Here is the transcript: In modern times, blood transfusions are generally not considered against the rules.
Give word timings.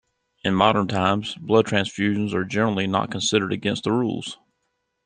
In 0.43 0.55
modern 0.55 0.87
times, 0.87 1.35
blood 1.35 1.67
transfusions 1.67 2.33
are 2.33 2.43
generally 2.43 2.87
not 2.87 3.11
considered 3.11 3.53
against 3.53 3.83
the 3.83 3.91
rules. 3.91 4.39